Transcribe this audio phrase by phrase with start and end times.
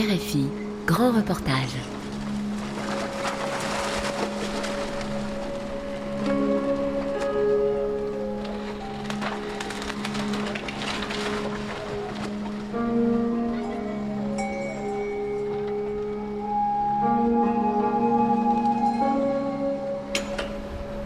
[0.00, 0.46] RFI,
[0.86, 1.76] grand reportage.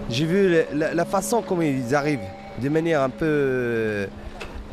[0.09, 2.21] J'ai vu la, façon comment ils arrivent,
[2.63, 4.07] de manière un peu euh,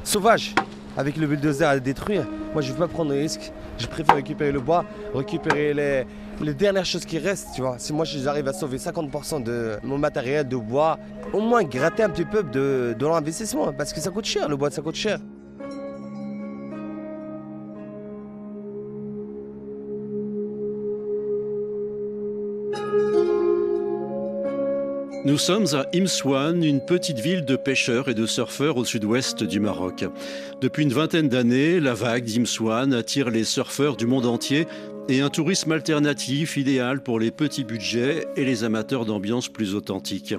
[0.04, 0.54] sauvage,
[0.98, 2.28] avec le bulldozer à détruire.
[2.54, 3.52] Moi, je ne veux pas prendre de risque.
[3.78, 7.76] Je préfère récupérer le bois, récupérer les, dernières choses qui restent, tu vois.
[7.78, 10.98] Si moi, j'arrive à sauver 50% de mon matériel de bois,
[11.34, 14.56] au moins gratter un petit peu de, de l'investissement, parce que ça coûte cher, le
[14.56, 15.20] bois, ça coûte cher.
[25.24, 29.60] Nous sommes à Imswan, une petite ville de pêcheurs et de surfeurs au sud-ouest du
[29.60, 30.04] Maroc.
[30.62, 34.66] Depuis une vingtaine d'années, la vague d'Imswan attire les surfeurs du monde entier
[35.10, 40.34] et un tourisme alternatif idéal pour les petits budgets et les amateurs d'ambiance plus authentique.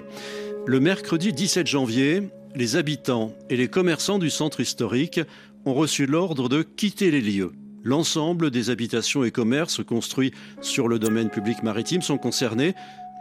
[0.65, 5.21] Le mercredi 17 janvier, les habitants et les commerçants du centre historique
[5.63, 7.53] ont reçu l'ordre de quitter les lieux.
[7.85, 12.75] L'ensemble des habitations et commerces construits sur le domaine public maritime sont concernés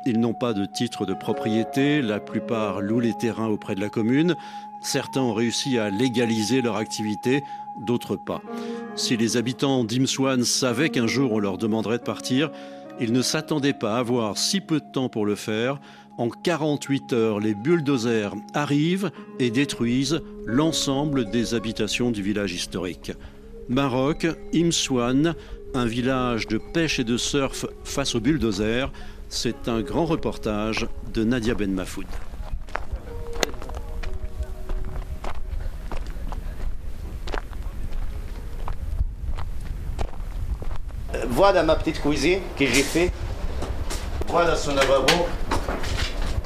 [0.07, 3.89] ils n'ont pas de titre de propriété, la plupart louent les terrains auprès de la
[3.89, 4.35] commune,
[4.83, 7.43] certains ont réussi à légaliser leur activité,
[7.87, 8.43] d'autres pas.
[8.97, 12.51] Si les habitants d'Imswan savaient qu'un jour on leur demanderait de partir,
[13.01, 15.81] ils ne s'attendaient pas à avoir si peu de temps pour le faire.
[16.19, 23.13] En 48 heures, les bulldozers arrivent et détruisent l'ensemble des habitations du village historique.
[23.69, 25.35] Maroc, Imswan,
[25.75, 28.93] un village de pêche et de surf face aux bulldozers,
[29.33, 32.05] c'est un grand reportage de Nadia Ben Mafoud.
[41.31, 43.11] Voilà ma petite cuisine que j'ai fait.
[44.29, 45.27] Voilà son lavabo.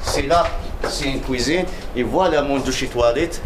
[0.01, 0.47] C'est là,
[0.87, 1.65] c'est une cuisine.
[1.93, 3.41] Et voilà mon douche et toilette.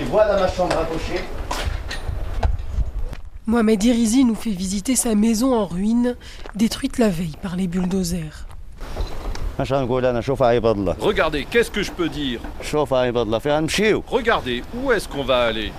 [0.00, 1.22] Et voilà ma chambre à coucher.
[3.46, 6.14] Mohamed Irizi nous fait visiter sa maison en ruine,
[6.54, 8.46] détruite la veille par les bulldozers.
[11.00, 12.40] Regardez, qu'est-ce que je peux dire?
[14.06, 15.72] Regardez, où est-ce qu'on va aller?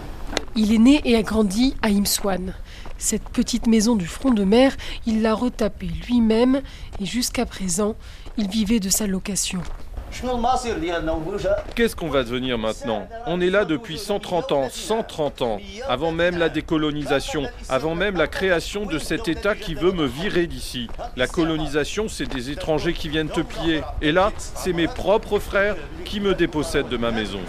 [0.57, 2.53] Il est né et a grandi à Imswan.
[2.97, 4.75] Cette petite maison du front de mer,
[5.07, 6.61] il l'a retapée lui-même
[6.99, 7.95] et jusqu'à présent,
[8.37, 9.61] il vivait de sa location.
[11.75, 13.07] Qu'est-ce qu'on va devenir maintenant?
[13.25, 15.57] On est là depuis 130 ans, 130 ans,
[15.87, 20.47] avant même la décolonisation, avant même la création de cet État qui veut me virer
[20.47, 20.87] d'ici.
[21.15, 23.81] La colonisation, c'est des étrangers qui viennent te piller.
[24.01, 25.75] Et là, c'est mes propres frères
[26.05, 27.39] qui me dépossèdent de ma maison.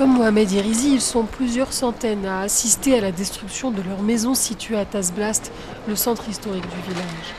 [0.00, 4.32] Comme Mohamed Irizi, ils sont plusieurs centaines à assister à la destruction de leur maison
[4.32, 5.52] située à Tazblast,
[5.86, 7.34] le centre historique du village.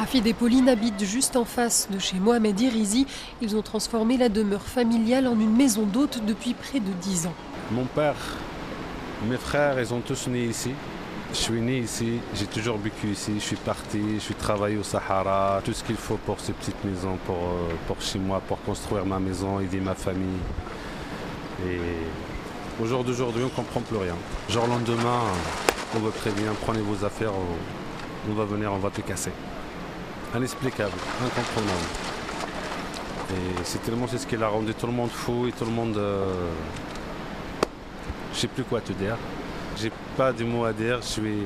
[0.00, 3.06] Hafid et Pauline habitent juste en face de chez Mohamed Irizi.
[3.40, 7.34] Ils ont transformé la demeure familiale en une maison d'hôte depuis près de dix ans.
[7.70, 8.16] Mon père,
[9.28, 10.72] mes frères, ils ont tous né ici.
[11.32, 14.82] Je suis né ici, j'ai toujours vécu ici, je suis parti, je suis travaillé au
[14.82, 18.60] Sahara, tout ce qu'il faut pour ces petites maisons, pour, euh, pour chez moi, pour
[18.62, 20.40] construire ma maison, aider ma famille.
[21.66, 21.78] Et
[22.82, 24.14] au jour d'aujourd'hui, on ne comprend plus rien.
[24.50, 25.20] Genre le lendemain,
[25.96, 29.32] on veut prévenir, prenez vos affaires, on- va venir, on va te casser.
[30.36, 30.92] Inexplicable,
[31.24, 31.88] incomprenable.
[33.30, 35.70] Et c'est tellement c'est ce qui a rendu tout le monde fou et tout le
[35.72, 35.96] monde...
[35.96, 36.50] euh,
[38.34, 39.16] je sais plus quoi te dire.
[39.76, 41.38] J'ai pas de mots à dire, je suis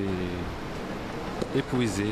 [1.56, 2.05] épuisé.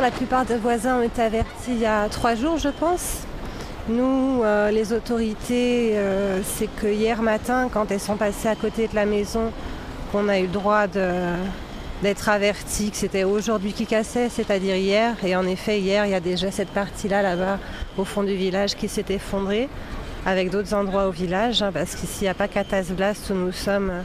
[0.00, 3.22] La plupart des voisins ont été avertis il y a trois jours, je pense.
[3.88, 8.86] Nous, euh, les autorités, euh, c'est que hier matin, quand elles sont passées à côté
[8.86, 9.50] de la maison,
[10.12, 15.16] qu'on a eu le droit d'être avertis que c'était aujourd'hui qui cassait, c'est-à-dire hier.
[15.24, 17.58] Et en effet, hier, il y a déjà cette partie-là, là-bas,
[17.98, 19.68] au fond du village, qui s'est effondrée,
[20.26, 23.52] avec d'autres endroits au village, hein, parce qu'ici, il n'y a pas qu'à où nous
[23.52, 24.02] sommes euh,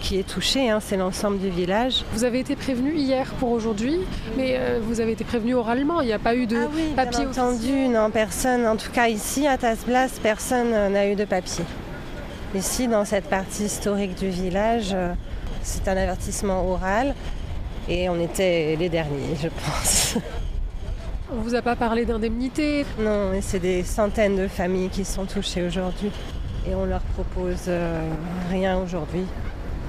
[0.00, 2.04] qui est touché, hein, c'est l'ensemble du village.
[2.12, 3.98] Vous avez été prévenu hier pour aujourd'hui,
[4.36, 6.00] mais euh, vous avez été prévenu oralement.
[6.00, 8.90] Il n'y a pas eu de Ah oui, papier bien entendu, non, personne, en tout
[8.92, 11.64] cas ici à Tasblas, personne euh, n'a eu de papier.
[12.54, 14.94] Ici, dans cette partie historique du village,
[15.62, 17.14] c'est un avertissement oral
[17.88, 20.18] et on était les derniers, je pense.
[21.34, 25.24] On vous a pas parlé d'indemnité Non, mais c'est des centaines de familles qui sont
[25.24, 26.10] touchées aujourd'hui.
[26.68, 28.10] Et on leur propose euh,
[28.50, 29.24] rien aujourd'hui.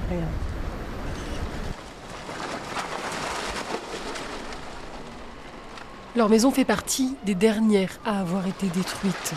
[0.08, 0.26] Rien.
[6.16, 9.34] Leur maison fait partie des dernières à avoir été détruites.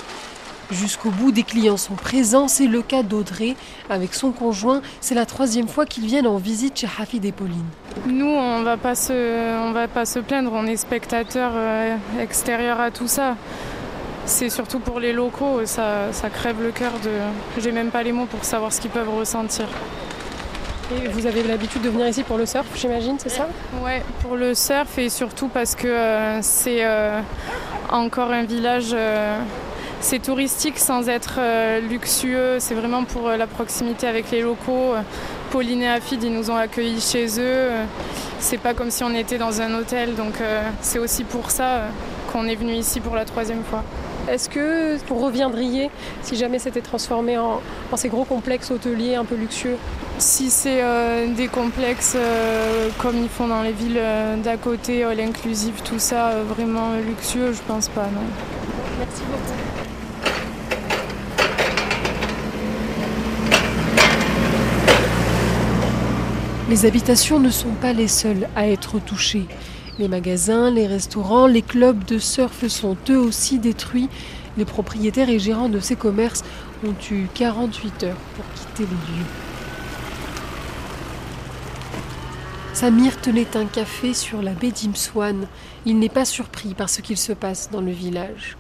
[0.70, 2.48] Jusqu'au bout, des clients sont présents.
[2.48, 3.56] C'est le cas d'Audrey
[3.90, 4.82] avec son conjoint.
[5.00, 7.64] C'est la troisième fois qu'ils viennent en visite chez Hafid et Pauline.
[8.06, 9.14] Nous, on va pas se,
[9.66, 10.52] on va pas se plaindre.
[10.54, 13.38] On est spectateurs euh, extérieurs à tout ça.
[14.26, 17.12] C'est surtout pour les locaux, ça, ça crève le cœur de.
[17.62, 19.68] J'ai même pas les mots pour savoir ce qu'ils peuvent ressentir.
[20.92, 23.48] Et vous avez l'habitude de venir ici pour le surf, j'imagine, c'est ça?
[23.82, 27.22] Ouais, pour le surf et surtout parce que euh, c'est euh,
[27.90, 28.92] encore un village.
[28.94, 29.40] euh,
[30.00, 32.58] c'est touristique sans être euh, luxueux.
[32.60, 34.94] C'est vraiment pour euh, la proximité avec les locaux.
[35.52, 37.72] Pauline et Afid, ils nous ont accueillis chez eux.
[37.72, 37.84] Euh,
[38.40, 40.16] C'est pas comme si on était dans un hôtel.
[40.16, 41.90] Donc euh, c'est aussi pour ça euh,
[42.32, 43.84] qu'on est venu ici pour la troisième fois.
[44.30, 45.90] Est-ce que vous reviendriez
[46.22, 47.62] si jamais c'était transformé en,
[47.92, 49.78] en ces gros complexes hôteliers un peu luxueux?
[50.20, 55.04] Si c'est euh, des complexes euh, comme ils font dans les villes euh, d'à côté,
[55.06, 58.28] all inclusive, tout ça, euh, vraiment euh, luxueux, je pense pas, non.
[59.00, 59.77] Merci beaucoup.
[66.70, 69.46] Les habitations ne sont pas les seules à être touchées.
[70.00, 74.10] Les magasins, les restaurants, les clubs de surf sont eux aussi détruits.
[74.58, 76.44] Les propriétaires et gérants de ces commerces
[76.86, 79.26] ont eu 48 heures pour quitter les lieux.
[82.74, 85.48] Samir tenait un café sur la baie d'Imswan.
[85.86, 88.58] Il n'est pas surpris par ce qu'il se passe dans le village.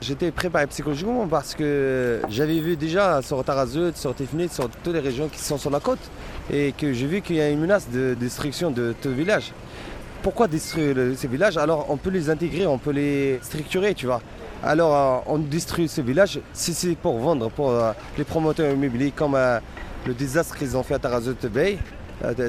[0.00, 4.14] J'étais préparé psychologiquement parce que j'avais vu déjà sur Tarazout, sur
[4.48, 5.98] sur toutes les régions qui sont sur la côte
[6.50, 9.52] et que j'ai vu qu'il y a une menace de destruction de tout village.
[10.22, 14.20] Pourquoi détruire ces villages Alors on peut les intégrer, on peut les structurer, tu vois.
[14.62, 19.12] Alors euh, on détruit ces villages si c'est pour vendre, pour euh, les promoteurs immobiliers
[19.12, 19.60] comme euh,
[20.06, 21.78] le désastre qu'ils ont fait à Tarazout Bay.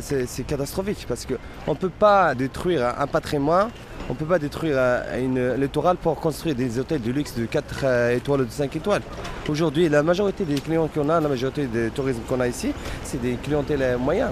[0.01, 3.69] c'est catastrophique parce qu'on ne peut pas détruire un patrimoine
[4.09, 7.45] on ne peut pas détruire euh, une littoral pour construire des hôtels de luxe de
[7.45, 9.03] 4 étoiles ou de 5 étoiles.
[9.47, 12.71] Aujourd'hui, la majorité des clients qu'on a, la majorité des tourismes qu'on a ici,
[13.03, 14.31] c'est des clientèles euh, moyens.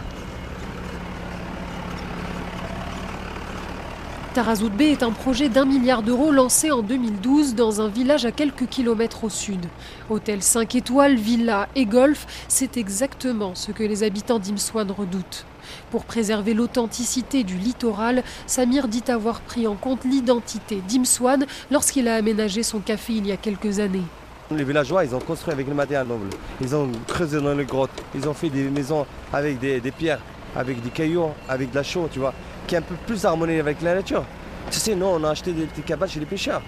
[4.33, 8.31] Tarazout Bay est un projet d'un milliard d'euros lancé en 2012 dans un village à
[8.31, 9.65] quelques kilomètres au sud.
[10.11, 15.45] Hôtel 5 étoiles, villa et golf, c'est exactement ce que les habitants d'Imswan redoutent.
[15.91, 22.15] Pour préserver l'authenticité du littoral, Samir dit avoir pris en compte l'identité d'Imswan lorsqu'il a
[22.15, 24.03] aménagé son café il y a quelques années.
[24.49, 26.29] Les villageois, ils ont construit avec le matériel noble.
[26.61, 27.91] Ils ont creusé dans les grottes.
[28.15, 30.21] Ils ont fait des maisons avec des, pierres,
[30.55, 32.33] avec des cailloux, avec de la chaux, tu vois,
[32.65, 34.23] qui est un peu plus harmonie avec la nature.
[34.71, 36.61] Tu sais, nous, on a acheté des petites cabanes chez les pêcheurs.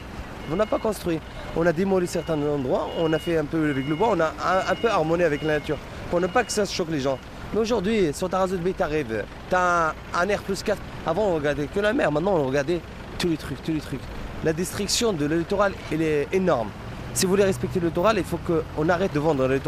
[0.52, 1.20] On n'a pas construit.
[1.56, 4.26] On a démoli certains endroits, on a fait un peu avec le bois, on a
[4.26, 5.78] un, un peu harmonie avec la nature,
[6.10, 7.18] pour ne pas que ça choque les gens.
[7.54, 10.80] Mais aujourd'hui, sur Tarazout Bay, t'arrives, t'as un, un air plus 4.
[11.08, 12.80] Avant, on regardait que la mer, maintenant, on regardait
[13.18, 14.02] tous les trucs, tous les trucs.
[14.44, 16.70] La destruction de littoral, elle est énorme.
[17.14, 19.60] Si vous voulez respecter le il faut qu'on arrête de vendre le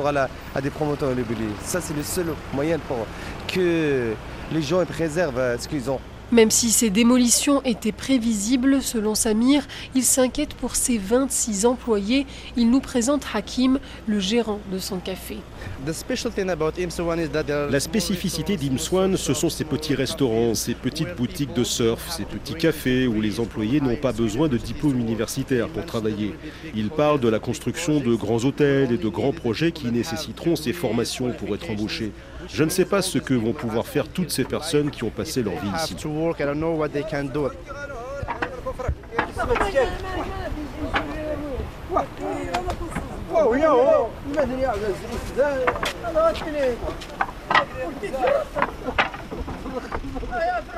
[0.55, 1.49] à des promoteurs immobiliers.
[1.63, 3.07] Ça, c'est le seul moyen pour
[3.47, 4.13] que
[4.51, 5.99] les gens préservent euh, ce qu'ils ont.
[6.31, 12.25] Même si ces démolitions étaient prévisibles, selon Samir, il s'inquiète pour ses 26 employés.
[12.55, 15.37] Il nous présente Hakim, le gérant de son café.
[15.85, 22.55] La spécificité d'Imswan, ce sont ces petits restaurants, ces petites boutiques de surf, ces petits
[22.55, 26.33] cafés où les employés n'ont pas besoin de diplôme universitaire pour travailler.
[26.73, 30.71] Ils parlent de la construction de grands hôtels et de grands projets qui nécessiteront ces
[30.71, 32.13] formations pour être embauchés.
[32.47, 35.43] Je ne sais pas ce que vont pouvoir faire toutes ces personnes qui ont passé
[35.43, 35.95] leur vie ici.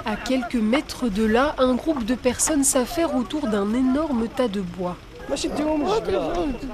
[0.05, 4.61] À quelques mètres de là, un groupe de personnes s'affaire autour d'un énorme tas de
[4.61, 4.97] bois.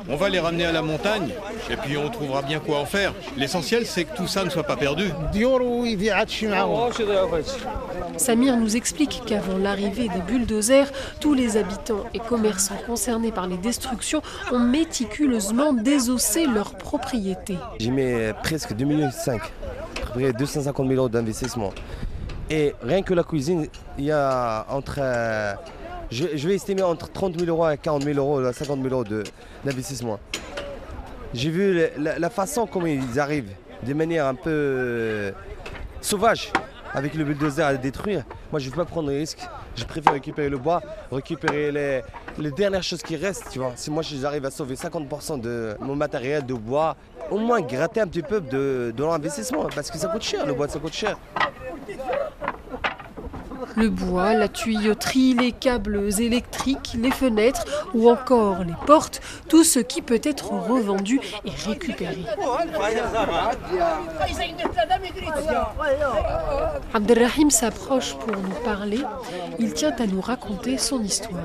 [0.10, 1.30] On va les ramener à la montagne
[1.70, 3.14] et puis on trouvera bien quoi en faire.
[3.38, 5.12] L'essentiel, c'est que tout ça ne soit pas perdu.
[8.18, 10.88] Samir nous explique qu'avant l'arrivée des bulldozers,
[11.20, 17.58] tous les habitants et commerçants concernés par les destructions ont méticuleusement désossé leurs propriétés.
[17.80, 19.32] J'y mets presque 2,5 millions, à
[20.14, 21.72] peu près 250 000 euros d'investissement.
[22.50, 25.00] Et rien que la cuisine, il y a entre.
[26.12, 29.04] Je, vais estimer entre 30 000 euros et 40 000 euros, 50 000 euros
[29.64, 30.20] d'investissement.
[31.34, 35.32] J'ai vu la, façon comment ils arrivent, de manière un peu euh,
[36.02, 36.52] sauvage,
[36.94, 38.24] avec le bulldozer à détruire.
[38.52, 39.40] Moi, je ne veux pas prendre de risque.
[39.76, 42.02] Je préfère récupérer le bois, récupérer les,
[42.40, 43.74] les dernières choses qui restent, tu vois.
[43.76, 46.96] Si moi j'arrive à sauver 50% de mon matériel de bois,
[47.30, 50.54] au moins gratter un petit peu de, de l'investissement, parce que ça coûte cher, le
[50.54, 51.18] bois ça coûte cher.
[53.80, 59.80] Le bois, la tuyauterie, les câbles électriques, les fenêtres ou encore les portes, tout ce
[59.80, 62.26] qui peut être revendu et récupéré.
[66.94, 69.00] Abdelrahim s'approche pour nous parler.
[69.60, 71.40] Il tient à nous raconter son histoire.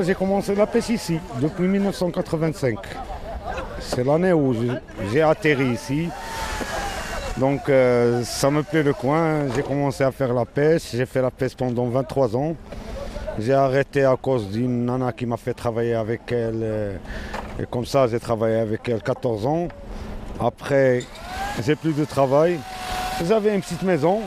[0.00, 2.78] J'ai commencé la pêche ici depuis 1985.
[3.78, 4.54] C'est l'année où
[5.12, 6.08] j'ai atterri ici.
[7.38, 9.48] Donc euh, ça me plaît le coin.
[9.54, 10.90] J'ai commencé à faire la pêche.
[10.92, 12.54] J'ai fait la pêche pendant 23 ans.
[13.38, 16.60] J'ai arrêté à cause d'une nana qui m'a fait travailler avec elle.
[16.62, 16.96] euh,
[17.58, 19.68] Et comme ça, j'ai travaillé avec elle 14 ans.
[20.38, 21.02] Après,
[21.64, 22.58] j'ai plus de travail.
[23.26, 24.20] J'avais une petite maison.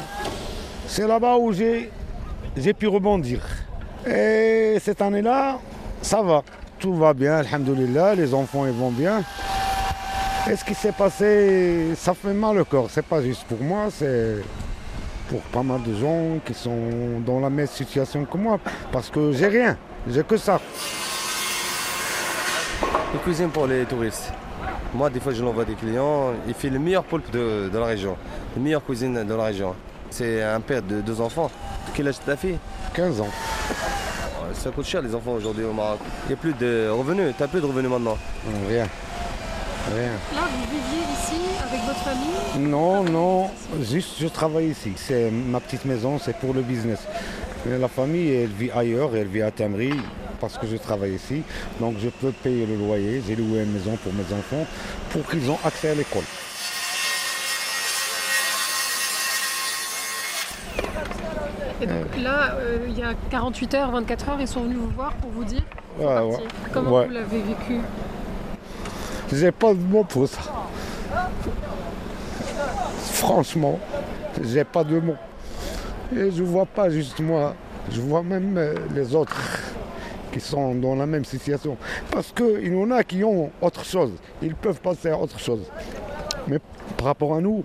[0.87, 1.91] C'est là-bas où j'ai
[2.77, 3.41] pu rebondir.
[4.07, 5.59] Et cette année-là,
[6.01, 6.41] ça va.
[6.79, 8.15] Tout va bien, alhamdoulilah.
[8.15, 9.23] Les enfants, ils vont bien.
[10.47, 12.87] Et ce qui s'est passé, ça fait mal au corps.
[12.91, 14.43] C'est pas juste pour moi, c'est
[15.27, 18.59] pour pas mal de gens qui sont dans la même situation que moi.
[18.91, 19.75] Parce que j'ai rien,
[20.07, 20.59] j'ai que ça.
[23.11, 24.31] Une cuisine pour les touristes.
[24.93, 26.33] Moi, des fois, je l'envoie des clients.
[26.47, 28.15] Il fait le meilleur poulpe de, de la région.
[28.55, 29.73] La meilleure cuisine de la région.
[30.11, 31.49] C'est un père de deux enfants.
[31.95, 32.59] Quel âge ta fille?
[32.93, 33.31] 15 ans.
[34.53, 35.99] Ça coûte cher, les enfants, aujourd'hui au Maroc.
[36.25, 37.33] Il n'y a plus de revenus.
[37.35, 38.17] Tu plus de revenus maintenant?
[38.69, 38.87] Rien.
[39.93, 40.11] Rien.
[40.33, 43.49] Là, vous viviez ici avec votre famille Non, non,
[43.81, 44.93] juste je travaille ici.
[44.95, 46.99] C'est ma petite maison, c'est pour le business.
[47.65, 49.93] Mais la famille, elle vit ailleurs, elle vit à Tamri
[50.39, 51.43] parce que je travaille ici.
[51.79, 53.21] Donc je peux payer le loyer.
[53.27, 54.65] J'ai loué une maison pour mes enfants
[55.11, 56.23] pour qu'ils aient accès à l'école.
[61.81, 64.89] Et donc là, euh, il y a 48 heures, 24 heures, ils sont venus vous
[64.89, 65.61] voir pour vous dire
[65.99, 66.37] Ouais, ouais.
[66.73, 67.05] comment Ouais.
[67.07, 67.79] vous l'avez vécu?
[69.31, 70.41] J'ai pas de mots pour ça.
[72.99, 73.79] Franchement,
[74.43, 75.15] j'ai pas de mots.
[76.15, 77.55] Et je vois pas juste moi,
[77.89, 79.35] je vois même euh, les autres
[80.31, 81.77] qui sont dans la même situation.
[82.11, 84.11] Parce qu'il y en a qui ont autre chose.
[84.41, 85.63] Ils peuvent passer à autre chose.
[86.47, 86.59] Mais
[86.97, 87.63] par rapport à nous,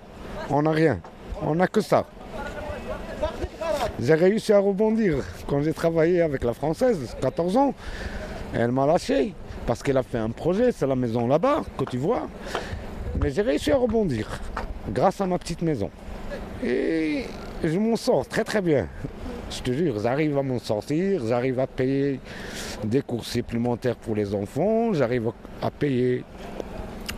[0.49, 1.00] on n'a rien.
[1.43, 2.07] On n'a que ça.
[4.00, 7.75] J'ai réussi à rebondir quand j'ai travaillé avec la française, 14 ans.
[8.55, 9.35] Elle m'a lâché
[9.67, 12.29] parce qu'elle a fait un projet, c'est la maison là-bas que tu vois.
[13.21, 14.40] Mais j'ai réussi à rebondir
[14.88, 15.90] grâce à ma petite maison.
[16.64, 17.25] Et
[17.62, 18.88] je m'en sors très très bien.
[19.50, 22.21] Je te jure, j'arrive à m'en sortir, j'arrive à payer
[22.85, 26.25] des cours supplémentaires pour les enfants, j'arrive à payer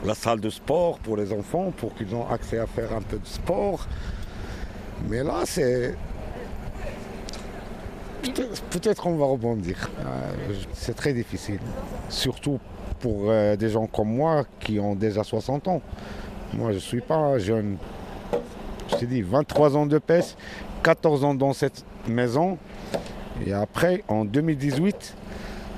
[0.04, 3.18] la salle de sport pour les enfants pour qu'ils aient accès à faire un peu
[3.18, 3.86] de sport.
[5.08, 5.94] Mais là, c'est.
[8.70, 9.90] Peut-être qu'on va rebondir.
[9.98, 11.58] Euh, c'est très difficile.
[12.08, 12.60] Surtout
[13.00, 15.82] pour euh, des gens comme moi qui ont déjà 60 ans.
[16.54, 17.76] Moi, je ne suis pas jeune.
[18.88, 20.36] Je t'ai dit, 23 ans de pêche,
[20.82, 22.58] 14 ans dans cette maison.
[23.44, 25.16] Et après, en 2018,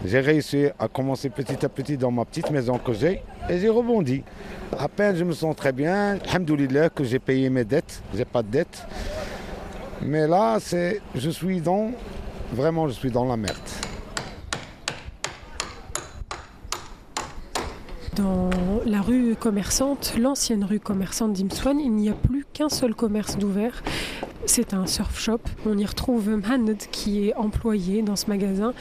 [0.05, 3.69] j'ai réussi à commencer petit à petit dans ma petite maison que j'ai et j'ai
[3.71, 4.23] rebondi.
[4.79, 8.43] À peine je me sens très bien, alhamdoulilah que j'ai payé mes dettes, j'ai pas
[8.43, 8.87] de dettes.
[10.03, 11.93] Mais là, c'est, je suis dans,
[12.55, 13.57] vraiment, je suis dans la merde.
[18.17, 18.49] Dans
[18.87, 23.83] la rue commerçante, l'ancienne rue commerçante d'Imswan, il n'y a plus qu'un seul commerce d'ouvert.
[24.47, 25.41] C'est un surf shop.
[25.67, 28.73] On y retrouve Mohamed qui est employé dans ce magasin.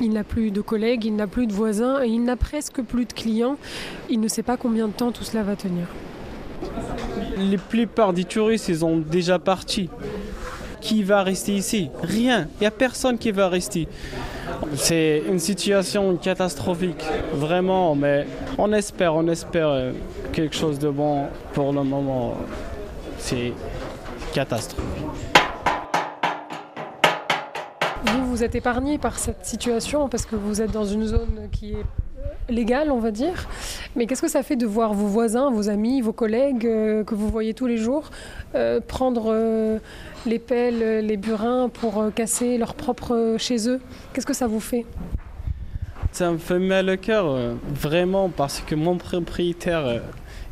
[0.00, 3.04] Il n'a plus de collègues, il n'a plus de voisins et il n'a presque plus
[3.04, 3.58] de clients.
[4.08, 5.86] Il ne sait pas combien de temps tout cela va tenir.
[7.36, 9.90] La plupart des touristes, ils ont déjà parti.
[10.80, 12.48] Qui va rester ici Rien.
[12.56, 13.86] Il n'y a personne qui va rester.
[14.74, 18.26] C'est une situation catastrophique, vraiment, mais
[18.58, 19.92] on espère, on espère euh,
[20.32, 21.26] quelque chose de bon.
[21.52, 22.36] Pour le moment,
[23.18, 23.52] c'est
[24.32, 25.04] catastrophique.
[28.06, 31.72] Vous, vous êtes épargné par cette situation parce que vous êtes dans une zone qui
[31.72, 31.84] est
[32.50, 33.48] légale, on va dire.
[33.96, 37.14] Mais qu'est-ce que ça fait de voir vos voisins, vos amis, vos collègues euh, que
[37.14, 38.10] vous voyez tous les jours
[38.54, 39.78] euh, prendre euh,
[40.26, 43.80] les pelles, les burins pour casser leur propre chez eux?
[44.12, 44.84] Qu'est-ce que ça vous fait?
[46.12, 47.36] Ça me fait mal au cœur,
[47.72, 50.02] vraiment, parce que mon propriétaire,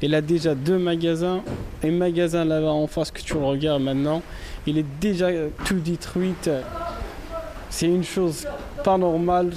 [0.00, 1.42] il a déjà deux magasins.
[1.82, 4.22] Un magasin là-bas en face que tu regardes maintenant,
[4.68, 5.30] il est déjà
[5.64, 6.34] tout détruit.
[7.70, 8.46] C'est une chose
[8.84, 9.50] pas normale,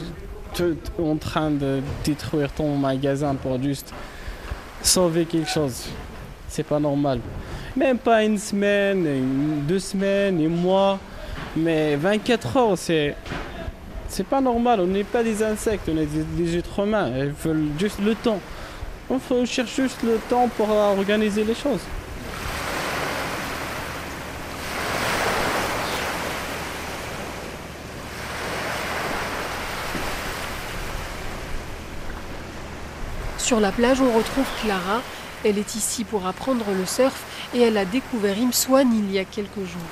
[0.99, 3.93] en train de détruire ton magasin pour juste
[4.81, 5.85] sauver quelque chose.
[6.47, 7.19] C'est pas normal.
[7.75, 10.99] Même pas une semaine, deux semaines, un mois.
[11.55, 13.15] Mais 24 heures, c'est.
[14.07, 17.69] C'est pas normal, on n'est pas des insectes, on est des, êtres humains, ils veulent
[17.79, 18.41] juste le temps.
[19.09, 21.79] On cherche juste le temps pour organiser les choses.
[33.51, 35.01] Sur la plage, on retrouve Clara.
[35.43, 37.21] Elle est ici pour apprendre le surf
[37.53, 39.91] et elle a découvert Imswan il y a quelques jours.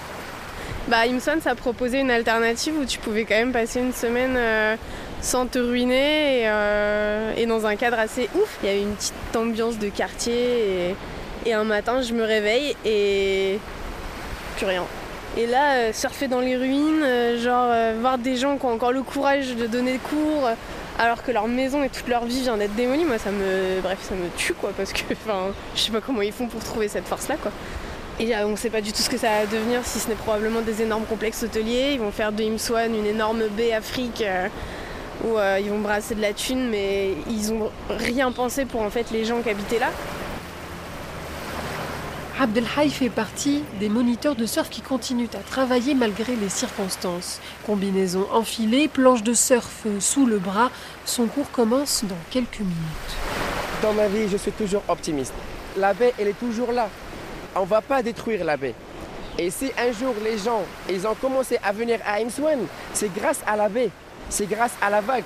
[0.88, 4.78] Bah, Imswan, ça proposait une alternative où tu pouvais quand même passer une semaine euh,
[5.20, 8.60] sans te ruiner euh, et, dans un cadre assez ouf.
[8.64, 10.96] Il y avait une petite ambiance de quartier
[11.46, 13.60] et, un matin, je me réveille et
[14.56, 14.86] plus rien.
[15.36, 17.04] Et là, euh, surfer dans les ruines,
[17.44, 20.48] genre voir des gens qui ont encore le courage de donner cours,
[21.00, 23.80] alors que leur maison et toute leur vie vient d'être démolie, moi ça me.
[23.82, 26.62] Bref, ça me tue quoi, parce que enfin, je sais pas comment ils font pour
[26.62, 27.52] trouver cette force là quoi.
[28.20, 30.16] Et on ne sait pas du tout ce que ça va devenir, si ce n'est
[30.16, 31.92] probablement des énormes complexes hôteliers.
[31.94, 34.50] Ils vont faire de Imswan une énorme baie Afrique euh,
[35.24, 38.90] où euh, ils vont brasser de la thune, mais ils ont rien pensé pour en
[38.90, 39.92] fait les gens qui habitaient là.
[42.42, 47.42] Abdelhaï fait partie des moniteurs de surf qui continuent à travailler malgré les circonstances.
[47.66, 50.72] Combinaison enfilée, planche de surf sous le bras,
[51.04, 53.18] son cours commence dans quelques minutes.
[53.82, 55.34] Dans ma vie, je suis toujours optimiste.
[55.76, 56.88] La baie, elle est toujours là.
[57.58, 58.76] On ne va pas détruire la baie.
[59.38, 62.60] Et si un jour les gens, ils ont commencé à venir à Emswan,
[62.94, 63.90] c'est grâce à la baie,
[64.30, 65.26] c'est grâce à la vague.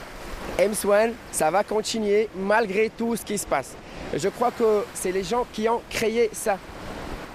[0.60, 3.76] Emswan, ça va continuer malgré tout ce qui se passe.
[4.16, 6.58] Je crois que c'est les gens qui ont créé ça.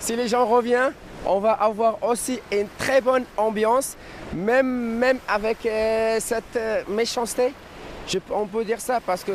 [0.00, 0.92] Si les gens reviennent,
[1.26, 3.96] on va avoir aussi une très bonne ambiance,
[4.32, 7.52] même, avec euh, cette euh, méchanceté.
[8.30, 9.32] on peut dire ça parce que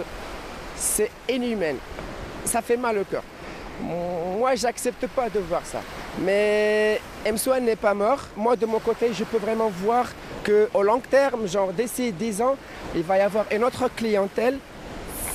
[0.75, 1.75] c'est inhumain.
[2.45, 3.23] Ça fait mal au cœur.
[3.81, 5.81] Moi, j'accepte pas de voir ça.
[6.19, 8.19] Mais M-Swan n'est pas mort.
[8.35, 10.05] Moi, de mon côté, je peux vraiment voir
[10.45, 12.55] qu'au long terme, genre d'ici 10 ans,
[12.95, 14.59] il va y avoir une autre clientèle.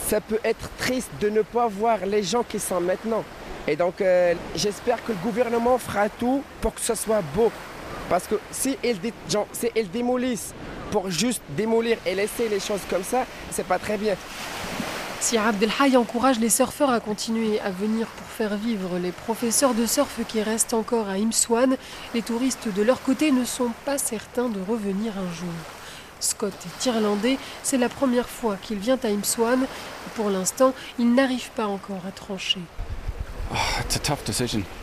[0.07, 3.25] Ça peut être triste de ne pas voir les gens qui sont maintenant.
[3.69, 7.53] Et donc, euh, j'espère que le gouvernement fera tout pour que ce soit beau.
[8.09, 10.55] Parce que si ils, démolissent
[10.91, 14.15] pour juste démolir et laisser les choses comme ça, c'est pas très bien.
[15.21, 19.85] Si Abdelhaï encourage les surfeurs à continuer à venir pour faire vivre les professeurs de
[19.85, 21.77] surf qui restent encore à Imswan,
[22.15, 25.53] les touristes de leur côté ne sont pas certains de revenir un jour.
[26.21, 29.67] Scott est irlandais, c'est la première fois qu'il vient à Imswan
[30.15, 32.61] pour l'instant, il n'arrive pas encore à trancher.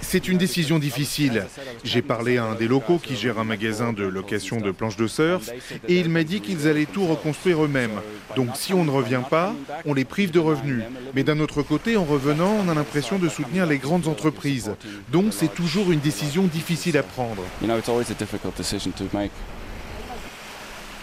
[0.02, 1.46] C'est une décision difficile.
[1.84, 5.08] J'ai parlé à un des locaux qui gère un magasin de location de planches de
[5.08, 5.50] surf
[5.88, 8.00] et il m'a dit qu'ils allaient tout reconstruire eux-mêmes.
[8.36, 9.54] Donc si on ne revient pas,
[9.86, 10.84] on les prive de revenus.
[11.14, 14.72] Mais d'un autre côté, en revenant, on a l'impression de soutenir les grandes entreprises.
[15.12, 17.44] Donc c'est toujours une décision difficile à prendre.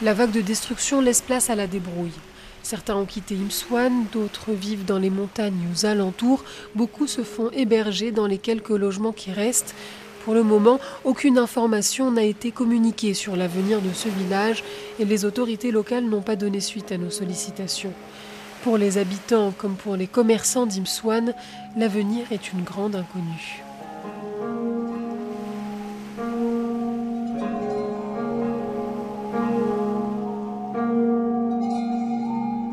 [0.02, 2.12] La vague de destruction laisse place à la débrouille.
[2.62, 6.44] Certains ont quitté Imswan, d'autres vivent dans les montagnes aux alentours,
[6.74, 9.74] beaucoup se font héberger dans les quelques logements qui restent.
[10.24, 14.62] Pour le moment, aucune information n'a été communiquée sur l'avenir de ce village
[15.00, 17.92] et les autorités locales n'ont pas donné suite à nos sollicitations.
[18.62, 21.34] Pour les habitants comme pour les commerçants d'Imswan,
[21.76, 23.64] l'avenir est une grande inconnue.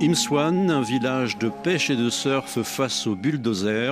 [0.02, 3.92] Imswan, un village de pêche et de surf face au bulldozer.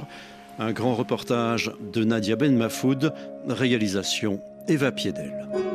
[0.57, 3.13] Un grand reportage de Nadia Ben Mafoud,
[3.49, 4.39] réalisation
[4.69, 5.66] Eva Piedel.